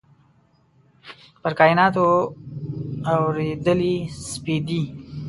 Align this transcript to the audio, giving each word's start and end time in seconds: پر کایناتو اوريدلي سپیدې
پر 1.41 1.51
کایناتو 1.59 2.07
اوريدلي 3.13 3.95
سپیدې 4.31 4.81